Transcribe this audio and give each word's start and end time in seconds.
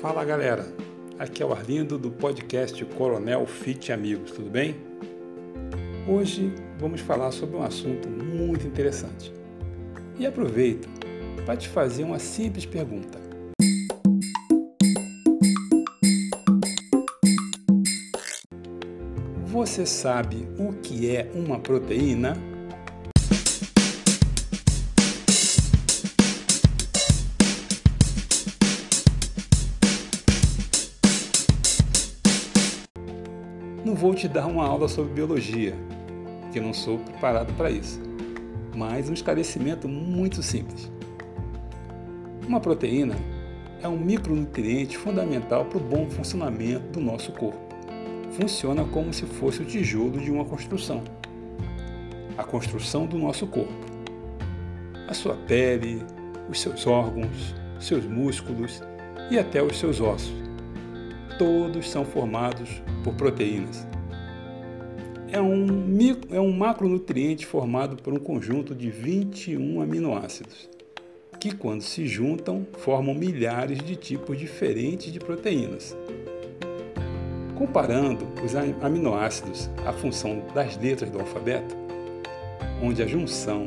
Fala 0.00 0.24
galera, 0.24 0.66
aqui 1.18 1.42
é 1.42 1.46
o 1.46 1.52
Arlindo 1.52 1.98
do 1.98 2.10
podcast 2.10 2.82
Coronel 2.86 3.46
Fit 3.46 3.92
Amigos, 3.92 4.30
tudo 4.30 4.48
bem? 4.48 4.74
Hoje 6.08 6.54
vamos 6.78 7.02
falar 7.02 7.30
sobre 7.32 7.56
um 7.56 7.62
assunto 7.62 8.08
muito 8.08 8.66
interessante. 8.66 9.30
E 10.18 10.24
aproveito 10.24 10.88
para 11.44 11.54
te 11.54 11.68
fazer 11.68 12.04
uma 12.04 12.18
simples 12.18 12.64
pergunta. 12.64 13.20
Você 19.48 19.84
sabe 19.84 20.48
o 20.58 20.72
que 20.80 21.14
é 21.14 21.30
uma 21.34 21.58
proteína? 21.58 22.38
Não 33.90 33.96
vou 33.96 34.14
te 34.14 34.28
dar 34.28 34.46
uma 34.46 34.64
aula 34.64 34.86
sobre 34.86 35.14
biologia, 35.14 35.74
que 36.52 36.60
não 36.60 36.72
sou 36.72 36.96
preparado 36.96 37.52
para 37.54 37.72
isso, 37.72 38.00
mas 38.72 39.10
um 39.10 39.12
esclarecimento 39.12 39.88
muito 39.88 40.44
simples. 40.44 40.88
Uma 42.46 42.60
proteína 42.60 43.16
é 43.82 43.88
um 43.88 43.98
micronutriente 43.98 44.96
fundamental 44.96 45.64
para 45.64 45.78
o 45.78 45.80
bom 45.80 46.08
funcionamento 46.08 46.86
do 46.92 47.00
nosso 47.00 47.32
corpo. 47.32 47.58
Funciona 48.30 48.84
como 48.84 49.12
se 49.12 49.26
fosse 49.26 49.60
o 49.60 49.64
tijolo 49.64 50.20
de 50.20 50.30
uma 50.30 50.44
construção. 50.44 51.02
A 52.38 52.44
construção 52.44 53.06
do 53.06 53.18
nosso 53.18 53.44
corpo. 53.48 53.74
A 55.08 55.14
sua 55.14 55.34
pele, 55.34 56.00
os 56.48 56.60
seus 56.60 56.86
órgãos, 56.86 57.56
seus 57.80 58.04
músculos 58.04 58.80
e 59.32 59.36
até 59.36 59.60
os 59.60 59.76
seus 59.80 60.00
ossos. 60.00 60.39
Todos 61.40 61.88
são 61.88 62.04
formados 62.04 62.82
por 63.02 63.14
proteínas. 63.14 63.88
É 65.32 65.40
um, 65.40 65.64
micro, 65.64 66.36
é 66.36 66.38
um 66.38 66.52
macronutriente 66.52 67.46
formado 67.46 67.96
por 67.96 68.12
um 68.12 68.18
conjunto 68.18 68.74
de 68.74 68.90
21 68.90 69.80
aminoácidos, 69.80 70.68
que, 71.40 71.54
quando 71.54 71.80
se 71.80 72.06
juntam, 72.06 72.66
formam 72.80 73.14
milhares 73.14 73.78
de 73.78 73.96
tipos 73.96 74.38
diferentes 74.38 75.10
de 75.10 75.18
proteínas. 75.18 75.96
Comparando 77.56 78.28
os 78.44 78.54
aminoácidos 78.54 79.70
à 79.86 79.94
função 79.94 80.42
das 80.54 80.76
letras 80.76 81.08
do 81.08 81.20
alfabeto, 81.20 81.74
onde 82.82 83.02
a 83.02 83.06
junção 83.06 83.64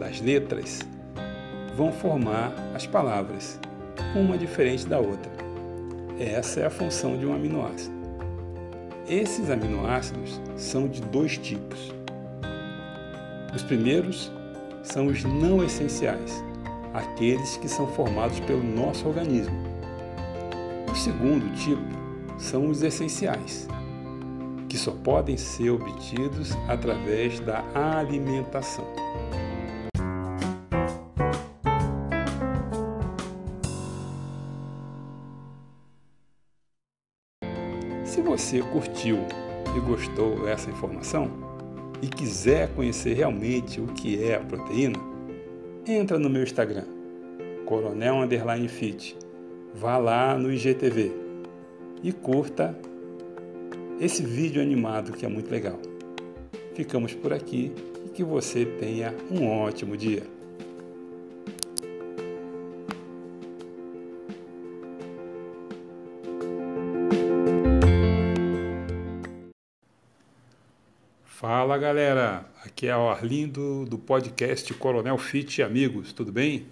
das 0.00 0.20
letras 0.20 0.80
vão 1.76 1.92
formar 1.92 2.52
as 2.74 2.88
palavras, 2.88 3.60
uma 4.16 4.36
diferente 4.36 4.84
da 4.88 4.98
outra. 4.98 5.33
Essa 6.18 6.60
é 6.60 6.66
a 6.66 6.70
função 6.70 7.16
de 7.16 7.26
um 7.26 7.34
aminoácido. 7.34 7.92
Esses 9.08 9.50
aminoácidos 9.50 10.40
são 10.56 10.86
de 10.86 11.02
dois 11.02 11.36
tipos. 11.36 11.92
Os 13.52 13.64
primeiros 13.64 14.30
são 14.84 15.06
os 15.08 15.24
não 15.24 15.64
essenciais, 15.64 16.42
aqueles 16.92 17.56
que 17.56 17.68
são 17.68 17.88
formados 17.88 18.38
pelo 18.40 18.62
nosso 18.62 19.08
organismo. 19.08 19.56
O 20.90 20.94
segundo 20.94 21.52
tipo 21.56 21.82
são 22.38 22.68
os 22.68 22.82
essenciais, 22.82 23.66
que 24.68 24.78
só 24.78 24.92
podem 24.92 25.36
ser 25.36 25.70
obtidos 25.70 26.52
através 26.68 27.40
da 27.40 27.64
alimentação. 27.74 28.86
Se 38.04 38.20
você 38.20 38.60
curtiu 38.60 39.18
e 39.74 39.80
gostou 39.80 40.44
dessa 40.44 40.70
informação 40.70 41.30
e 42.02 42.06
quiser 42.06 42.68
conhecer 42.74 43.14
realmente 43.14 43.80
o 43.80 43.86
que 43.86 44.22
é 44.22 44.36
a 44.36 44.40
proteína, 44.40 44.98
entra 45.86 46.18
no 46.18 46.28
meu 46.28 46.42
Instagram, 46.42 46.84
Coronel 47.64 48.16
Underline 48.16 48.68
Fit. 48.68 49.16
Vá 49.74 49.96
lá 49.96 50.36
no 50.38 50.52
IGTV 50.52 51.12
e 52.02 52.12
curta 52.12 52.78
esse 53.98 54.22
vídeo 54.22 54.60
animado 54.60 55.12
que 55.12 55.24
é 55.24 55.28
muito 55.28 55.50
legal. 55.50 55.78
Ficamos 56.74 57.14
por 57.14 57.32
aqui 57.32 57.72
e 58.04 58.10
que 58.10 58.22
você 58.22 58.66
tenha 58.66 59.14
um 59.30 59.48
ótimo 59.48 59.96
dia. 59.96 60.33
Fala 71.46 71.76
galera, 71.76 72.50
aqui 72.64 72.86
é 72.86 72.96
o 72.96 73.06
Arlindo 73.06 73.84
do 73.84 73.98
podcast 73.98 74.72
Coronel 74.72 75.18
Fit 75.18 75.62
Amigos, 75.62 76.10
tudo 76.10 76.32
bem? 76.32 76.66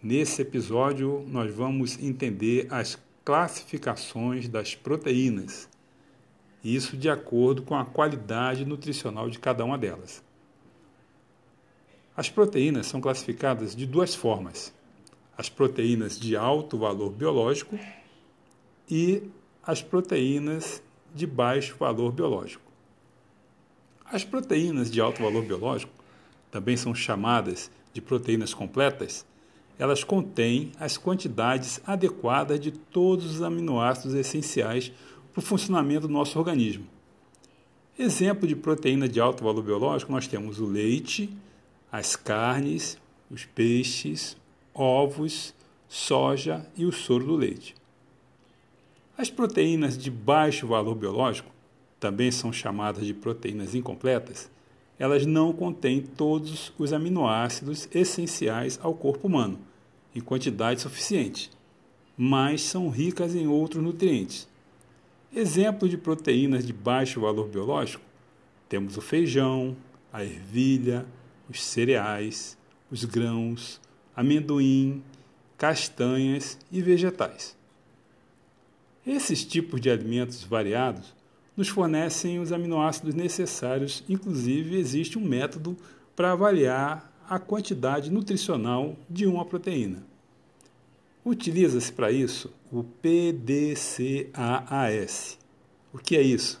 Nesse 0.00 0.42
episódio 0.42 1.24
nós 1.26 1.52
vamos 1.52 2.00
entender 2.00 2.68
as 2.70 2.96
classificações 3.24 4.46
das 4.46 4.76
proteínas, 4.76 5.68
isso 6.62 6.96
de 6.96 7.10
acordo 7.10 7.62
com 7.62 7.74
a 7.74 7.84
qualidade 7.84 8.64
nutricional 8.64 9.28
de 9.28 9.40
cada 9.40 9.64
uma 9.64 9.76
delas. 9.76 10.22
As 12.16 12.30
proteínas 12.30 12.86
são 12.86 13.00
classificadas 13.00 13.74
de 13.74 13.86
duas 13.86 14.14
formas: 14.14 14.72
as 15.36 15.48
proteínas 15.48 16.16
de 16.16 16.36
alto 16.36 16.78
valor 16.78 17.10
biológico 17.10 17.76
e 18.88 19.28
as 19.60 19.82
proteínas 19.82 20.80
de 21.12 21.26
baixo 21.26 21.74
valor 21.76 22.12
biológico. 22.12 22.63
As 24.14 24.22
proteínas 24.22 24.92
de 24.92 25.00
alto 25.00 25.20
valor 25.20 25.44
biológico, 25.44 25.92
também 26.48 26.76
são 26.76 26.94
chamadas 26.94 27.68
de 27.92 28.00
proteínas 28.00 28.54
completas, 28.54 29.26
elas 29.76 30.04
contêm 30.04 30.70
as 30.78 30.96
quantidades 30.96 31.80
adequadas 31.84 32.60
de 32.60 32.70
todos 32.70 33.24
os 33.24 33.42
aminoácidos 33.42 34.14
essenciais 34.14 34.92
para 35.32 35.40
o 35.40 35.42
funcionamento 35.42 36.06
do 36.06 36.12
nosso 36.12 36.38
organismo. 36.38 36.86
Exemplo 37.98 38.46
de 38.46 38.54
proteína 38.54 39.08
de 39.08 39.18
alto 39.18 39.42
valor 39.42 39.64
biológico, 39.64 40.12
nós 40.12 40.28
temos 40.28 40.60
o 40.60 40.64
leite, 40.64 41.28
as 41.90 42.14
carnes, 42.14 42.96
os 43.28 43.44
peixes, 43.44 44.36
ovos, 44.72 45.52
soja 45.88 46.64
e 46.76 46.86
o 46.86 46.92
soro 46.92 47.26
do 47.26 47.34
leite. 47.34 47.74
As 49.18 49.28
proteínas 49.28 49.98
de 49.98 50.08
baixo 50.08 50.68
valor 50.68 50.94
biológico 50.94 51.52
também 52.04 52.30
são 52.30 52.52
chamadas 52.52 53.06
de 53.06 53.14
proteínas 53.14 53.74
incompletas, 53.74 54.50
elas 54.98 55.24
não 55.24 55.54
contêm 55.54 56.02
todos 56.02 56.70
os 56.78 56.92
aminoácidos 56.92 57.88
essenciais 57.94 58.78
ao 58.82 58.92
corpo 58.92 59.26
humano, 59.26 59.58
em 60.14 60.20
quantidade 60.20 60.82
suficiente, 60.82 61.50
mas 62.14 62.60
são 62.60 62.90
ricas 62.90 63.34
em 63.34 63.46
outros 63.46 63.82
nutrientes. 63.82 64.46
Exemplo 65.34 65.88
de 65.88 65.96
proteínas 65.96 66.66
de 66.66 66.74
baixo 66.74 67.22
valor 67.22 67.48
biológico: 67.48 68.04
temos 68.68 68.98
o 68.98 69.00
feijão, 69.00 69.74
a 70.12 70.22
ervilha, 70.22 71.06
os 71.48 71.64
cereais, 71.64 72.58
os 72.90 73.06
grãos, 73.06 73.80
amendoim, 74.14 75.02
castanhas 75.56 76.58
e 76.70 76.82
vegetais. 76.82 77.56
Esses 79.06 79.42
tipos 79.42 79.80
de 79.80 79.88
alimentos 79.88 80.44
variados 80.44 81.14
nos 81.56 81.68
fornecem 81.68 82.38
os 82.40 82.52
aminoácidos 82.52 83.14
necessários. 83.14 84.02
Inclusive, 84.08 84.76
existe 84.76 85.18
um 85.18 85.24
método 85.24 85.76
para 86.16 86.32
avaliar 86.32 87.12
a 87.28 87.38
quantidade 87.38 88.10
nutricional 88.10 88.96
de 89.08 89.26
uma 89.26 89.44
proteína. 89.44 90.02
Utiliza-se 91.24 91.92
para 91.92 92.10
isso 92.12 92.52
o 92.70 92.84
PDCAAS. 92.84 93.78
O 95.92 95.98
que 95.98 96.16
é 96.16 96.22
isso? 96.22 96.60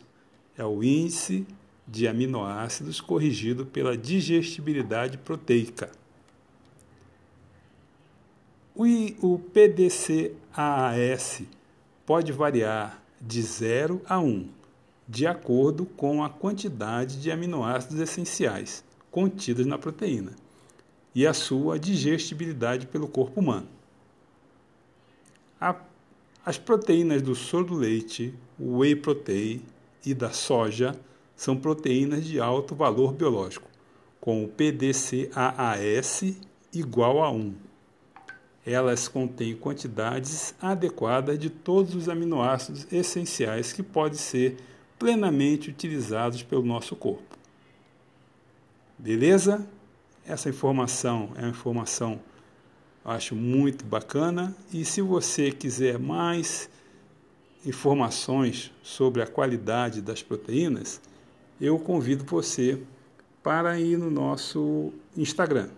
É 0.56 0.64
o 0.64 0.82
índice 0.82 1.46
de 1.86 2.08
aminoácidos 2.08 3.00
corrigido 3.00 3.66
pela 3.66 3.96
digestibilidade 3.96 5.18
proteica. 5.18 5.90
O 8.74 9.38
PDCAAS 9.38 10.32
pode 12.06 12.32
variar 12.32 13.02
de 13.20 13.42
0 13.42 14.00
a 14.06 14.18
1 14.18 14.48
de 15.08 15.26
acordo 15.26 15.84
com 15.84 16.24
a 16.24 16.28
quantidade 16.28 17.20
de 17.20 17.30
aminoácidos 17.30 18.00
essenciais 18.00 18.84
contidos 19.10 19.66
na 19.66 19.78
proteína 19.78 20.32
e 21.14 21.26
a 21.26 21.32
sua 21.32 21.78
digestibilidade 21.78 22.86
pelo 22.86 23.06
corpo 23.06 23.40
humano. 23.40 23.68
A, 25.60 25.76
as 26.44 26.58
proteínas 26.58 27.22
do 27.22 27.34
soro 27.34 27.66
do 27.66 27.74
leite, 27.74 28.34
whey 28.58 28.96
protein 28.96 29.62
e 30.04 30.12
da 30.12 30.30
soja 30.30 30.98
são 31.36 31.56
proteínas 31.56 32.24
de 32.24 32.40
alto 32.40 32.74
valor 32.74 33.12
biológico, 33.12 33.68
com 34.20 34.44
o 34.44 34.48
PDCAAS 34.48 36.22
igual 36.72 37.22
a 37.22 37.30
1. 37.30 37.54
elas 38.66 39.06
contêm 39.06 39.54
quantidades 39.54 40.54
adequadas 40.60 41.38
de 41.38 41.50
todos 41.50 41.94
os 41.94 42.08
aminoácidos 42.08 42.86
essenciais 42.92 43.72
que 43.72 43.82
podem 43.82 44.18
ser 44.18 44.56
plenamente 45.04 45.68
utilizados 45.68 46.42
pelo 46.42 46.64
nosso 46.64 46.96
corpo. 46.96 47.36
Beleza? 48.98 49.68
Essa 50.26 50.48
informação 50.48 51.30
é 51.36 51.42
uma 51.42 51.50
informação 51.50 52.18
acho 53.04 53.36
muito 53.36 53.84
bacana 53.84 54.56
e 54.72 54.82
se 54.82 55.02
você 55.02 55.52
quiser 55.52 55.98
mais 55.98 56.70
informações 57.66 58.72
sobre 58.82 59.20
a 59.20 59.26
qualidade 59.26 60.00
das 60.00 60.22
proteínas, 60.22 61.02
eu 61.60 61.78
convido 61.78 62.24
você 62.24 62.80
para 63.42 63.78
ir 63.78 63.98
no 63.98 64.10
nosso 64.10 64.90
Instagram, 65.14 65.68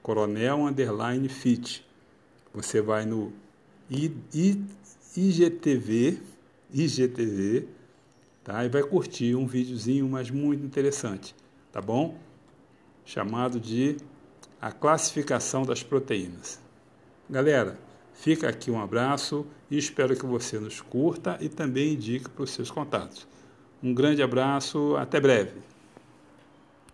Coronel 0.00 0.64
Underline 0.64 1.28
Fit. 1.28 1.84
Você 2.54 2.80
vai 2.80 3.04
no 3.04 3.32
IGTV, 5.16 6.20
IGTV, 6.72 7.66
tá? 8.44 8.64
E 8.64 8.68
vai 8.68 8.82
curtir 8.82 9.34
um 9.34 9.46
videozinho, 9.46 10.08
mas 10.08 10.30
muito 10.30 10.64
interessante, 10.64 11.34
tá 11.72 11.80
bom? 11.80 12.16
Chamado 13.04 13.58
de 13.58 13.96
a 14.60 14.70
classificação 14.70 15.62
das 15.62 15.82
proteínas. 15.82 16.60
Galera, 17.28 17.78
fica 18.12 18.48
aqui 18.48 18.70
um 18.70 18.80
abraço 18.80 19.46
e 19.70 19.76
espero 19.76 20.14
que 20.14 20.26
você 20.26 20.58
nos 20.58 20.80
curta 20.80 21.36
e 21.40 21.48
também 21.48 21.94
indique 21.94 22.28
para 22.28 22.44
os 22.44 22.50
seus 22.50 22.70
contatos. 22.70 23.26
Um 23.82 23.92
grande 23.92 24.22
abraço, 24.22 24.96
até 24.96 25.20
breve. 25.20 25.73